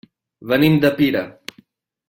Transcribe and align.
Venim 0.51 0.79
de 0.85 0.91
Pira. 1.01 1.23